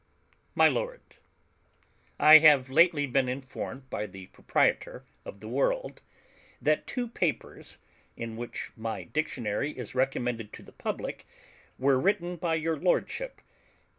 MY 0.55 0.67
LORD: 0.67 1.01
I 2.19 2.39
have 2.39 2.71
lately 2.71 3.05
been 3.05 3.29
informed 3.29 3.87
by 3.91 4.07
the 4.07 4.25
proprietor 4.33 5.05
of 5.25 5.41
The 5.41 5.47
World, 5.47 6.01
that 6.59 6.87
two 6.87 7.07
papers, 7.07 7.77
in 8.17 8.35
which 8.35 8.71
my 8.75 9.03
Dictionary 9.03 9.77
is 9.77 9.93
recommended 9.93 10.53
to 10.53 10.63
the 10.63 10.71
public, 10.71 11.27
were 11.77 11.99
written 11.99 12.35
by 12.37 12.55
your 12.55 12.79
Lordship. 12.79 13.41